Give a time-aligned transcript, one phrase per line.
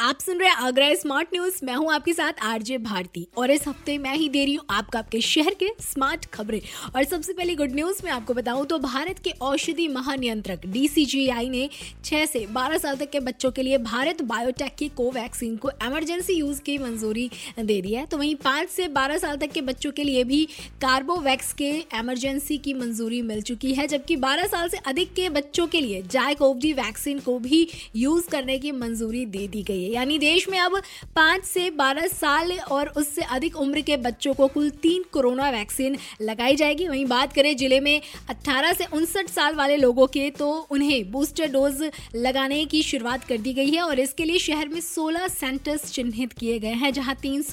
[0.00, 3.66] आप सुन रहे हैं आगरा स्मार्ट न्यूज़ मैं हूँ आपके साथ आरजे भारती। और इस
[3.68, 6.60] हफ़्ते मैं ही दे रही हूँ आपका आपके शहर के स्मार्ट खबरें।
[6.96, 11.68] और सबसे पहले गुड न्यूज़ में आपको बताऊँ तो भारत के औषधि महानियंत्रक डीसीजीआई ने
[12.04, 16.32] 6 से 12 साल तक के बच्चों के लिए भारत बायोटेक की कोवैक्सीन को इमरजेंसी
[16.32, 17.30] यूज़ की मंजूरी
[17.60, 20.44] दे दी है। तो वहीं पाँच से बारह साल तक के बच्चों के लिए भी
[20.82, 25.66] कार्बोवैक्स के एमरजेंसी की मंजूरी मिल चुकी है, जबकि बारह साल से अधिक के बच्चों
[25.66, 27.66] के लिए जायकोवडी वैक्सीन को भी
[27.96, 30.80] यूज़ करने की मंजूरी दे दी गई है यानी देश में अब
[31.16, 35.96] पाँच से बारह साल और उससे अधिक उम्र के बच्चों को कुल तीन कोरोना वैक्सीन
[36.22, 40.50] लगाई जाएगी। वहीं बात करें ज़िले में 18 से उनसठ साल वाले लोगों के तो
[40.70, 41.82] उन्हें बूस्टर डोज
[42.16, 46.32] लगाने की शुरुआत कर दी गई है और इसके लिए शहर में 16 सेंटर्स चिन्हित
[46.32, 47.44] किए गए हैं, जहाँ तीन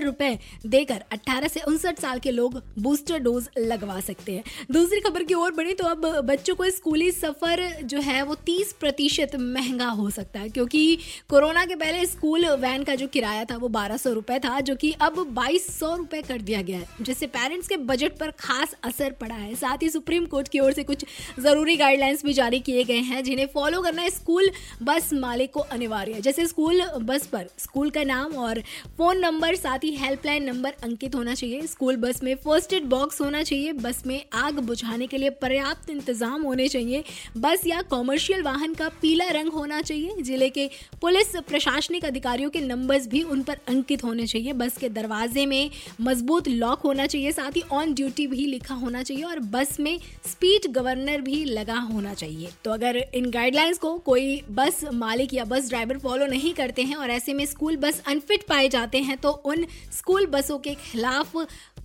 [0.00, 5.22] रुपए देकर 18 से उनसठ साल के लोग बूस्टर डोज लगवा सकते हैं। दूसरी खबर
[5.22, 9.88] की ओर बढ़ी तो अब बच्चों को स्कूली सफ़र जो है वो 30 प्रतिशत महँगा
[9.90, 10.98] हो सकता है, क्योंकि
[11.30, 14.74] कोरोना के पहले स्कूल वैन का जो किराया था वो बारह सौ रुपए था, जो
[14.76, 18.74] कि अब बाईस सौ रुपए कर दिया गया है, जिससे पेरेंट्स के बजट पर खास
[18.84, 21.04] असर पड़ा है। साथ ही सुप्रीम कोर्ट की ओर से कुछ
[21.40, 24.50] ज़रूरी गाइडलाइंस भी जारी किए गए हैं, जिन्हें फॉलो करना स्कूल
[24.82, 28.60] बस मालिक को अनिवार्य है। जैसे स्कूल बस पर, स्कूल का नाम और
[28.98, 33.20] फ़ोन नंबर साथ ही हेल्पलाइन नंबर अंकित होना चाहिए। स्कूल बस में फ़र्स्ट एड बॉक्स
[33.20, 37.04] होना चाहिए, बस में आग बुझाने के लिए पर्याप्त इंतज़ाम होने चाहिए।
[37.38, 40.68] बस या कॉमर्शियल वाहन का पीला रंग होना चाहिए, ज़िले के
[41.00, 45.70] पुलिस प्रशासनिक अधिकारियों के नंबर्स भी उन पर अंकित होने चाहिए। बस के दरवाजे में
[46.00, 49.98] मज़बूत लॉक होना चाहिए, साथ ही ऑन ड्यूटी भी लिखा होना चाहिए और बस में
[50.26, 55.44] स्पीड गवर्नर भी लगा होना चाहिए। तो अगर इन गाइडलाइंस को कोई बस मालिक या
[55.44, 59.16] बस ड्राइवर फॉलो नहीं करते हैं और ऐसे में स्कूल बस अनफिट पाए जाते हैं
[59.18, 61.36] तो उन स्कूल बसों के खिलाफ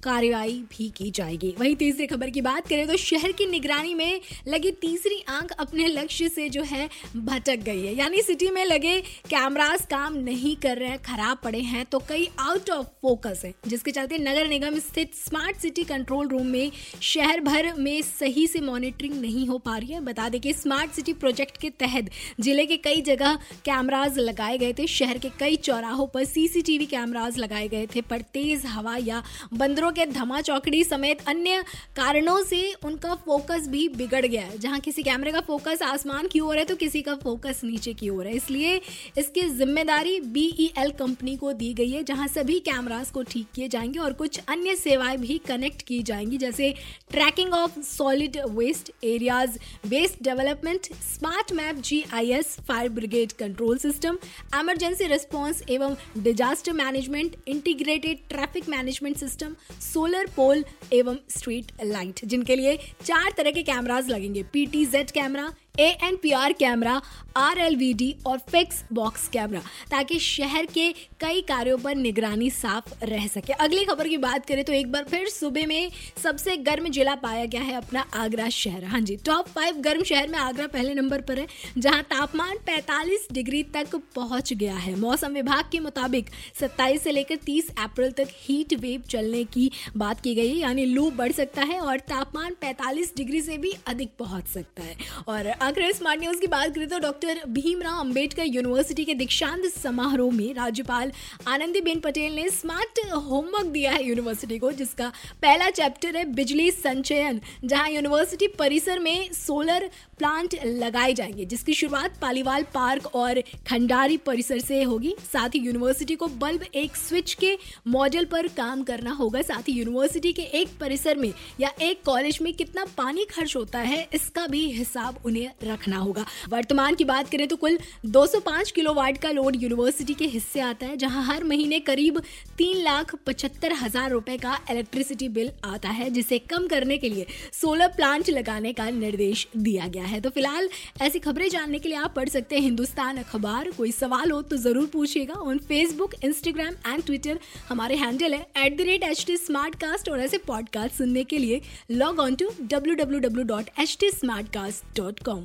[0.06, 4.22] कार्रवाई भी की जाएगी। वहीं तीसरी खबर की बात करें तो शहर की निगरानी में
[4.48, 6.88] लगी तीसरी आँख अपने लक्ष्य से जो है
[7.18, 9.00] भटक गई है। यानी सिटी में लगे
[9.30, 13.54] कैमरास काम नहीं कर रहे हैं, खराब पड़े हैं तो कई आउट ऑफ़ फोकस है,
[13.68, 16.72] जिसके चलते नगर निगम स्थित स्मार्ट सिटी कंट्रोल रूम में
[17.04, 20.92] शहर भर में सही से मॉनिटरिंग नहीं हो पा रही है। बता दें कि स्मार्ट
[20.92, 22.10] सिटी प्रोजेक्ट के तहत
[22.40, 23.36] ज़िले के कई जगह
[23.66, 28.22] कैमराज लगाए गए थे। शहर के कई चौराहों पर सीसीटीवी कैमराज लगाए गए थे, पर
[28.34, 31.64] तेज हवा या बंदरों के धमा चौकड़ी समेत अन्य
[31.96, 36.40] कारणों से उनका फोकस भी बिगड़ गया है। जहाँ किसी कैमरे का फोकस आसमान की
[36.40, 38.80] ओर है तो किसी का फोकस नीचे की ओर है। इसलिए
[39.18, 44.00] इसकी ज़िम्मेदारी बीईएल कंपनी को दी गई है, जहाँ सभी कैमराज को ठीक किए जाएँगे
[44.00, 46.74] और कुछ अन्य सेवाएँ भी कनेक्ट की जाएँगी, जैसे
[47.12, 49.58] tracking of solid waste areas
[49.88, 54.18] waste development smart map GIS fire brigade control system
[54.56, 60.64] emergency response एवं disaster management integrated traffic management system solar pole
[60.94, 66.32] एवं स्ट्रीट लाइट जिनके लिए चार तरह के कैमराज लगेंगे। PTZ camera A N P
[66.34, 67.02] R camera
[67.38, 69.60] R L V D और fix box camera
[69.92, 74.64] ताकि शहर के कई कार्यों पर निगरानी साफ़ रह सके। अगली खबर की बात करें
[74.66, 75.92] तो एक बार फिर सुबह में
[76.24, 80.28] सबसे गर्म जिला पाया गया है अपना आगरा शहर। हाँ जी टॉप फाइव गर्म शहर
[80.28, 81.48] में आगरा पहले नंबर पर है,
[81.78, 87.36] जहाँ तापमान 45 डिग्री तक पहुँच गया है। मौसम विभाग के मुताबिक 27 से लेकर
[87.46, 91.64] 30 अप्रैल तक हीट वेव चलने की बात की गई है, यानी लू बढ़ सकता
[91.64, 94.96] है और तापमान 45 डिग्री से भी अधिक पहुँच सकता है।
[95.28, 100.34] और अगर स्मार्ट न्यूज़ की बात करें तो डॉक्टर भीमराव अंबेडकर यूनिवर्सिटी के दीक्षांत समारोह
[100.34, 101.12] में राज्यपाल
[101.48, 105.12] आनंदीबेन पटेल ने स्मार्ट होमवर्क दिया है यूनिवर्सिटी को, जिसका
[105.42, 112.20] पहला चैप्टर है बिजली संचयन, जहाँ यूनिवर्सिटी परिसर में सोलर प्लांट लगाए जाएँगे, जिसकी शुरुआत
[112.22, 117.58] पालीवाल पार्क और खंडारी परिसर से होगी। साथ ही यूनिवर्सिटी को बल्ब एक स्विच के
[117.88, 122.40] मॉडल पर काम करना होगा। साथ ही यूनिवर्सिटी के एक परिसर में या एक कॉलेज
[122.42, 127.30] में कितना पानी खर्च होता है, इसका भी हिसाब उन्हें रखना होगा। वर्तमान की बात
[127.30, 131.80] करें तो कुल 205 किलोवाट का लोड यूनिवर्सिटी के हिस्से आता है, जहाँ हर महीने
[131.82, 132.20] करीब
[132.58, 137.26] तीन लाख पचहत्तर हज़ार रुपए का इलेक्ट्रिसिटी बिल आता है, जिसे कम करने के लिए
[137.54, 140.70] सोलर प्लांट लगाने का निर्देश दिया गया है। तो फ़िलहाल
[141.02, 144.58] ऐसी खबरें जानने के लिए आप पढ़ सकते हैं हिंदुस्तान अखबार। कोई सवाल हो तो
[144.58, 149.38] ज़रूर पूछिएगा। On Facebook Instagram and Twitter हमारे हैंडल है at the rate H T
[149.38, 151.62] smart cast और ऐसे पॉडकास्ट सुनने के लिए
[151.92, 155.45] log on to W W W dot H T smart cast dot com